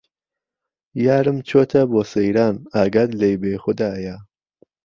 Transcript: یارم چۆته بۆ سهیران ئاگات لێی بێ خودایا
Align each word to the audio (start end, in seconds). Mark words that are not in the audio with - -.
یارم 1.05 1.37
چۆته 1.49 1.81
بۆ 1.91 2.01
سهیران 2.11 2.55
ئاگات 2.73 3.09
لێی 3.19 3.37
بێ 3.41 3.53
خودایا 3.63 4.17